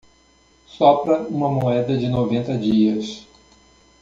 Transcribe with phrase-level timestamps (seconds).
[0.65, 3.27] Sopra uma moeda de noventa dias